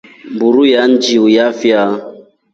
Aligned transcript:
Mburu 0.33 0.61
iya 0.69 0.83
njiiu 0.91 1.25
yafyaa. 1.37 1.93